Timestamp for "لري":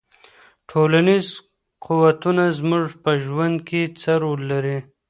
4.51-4.77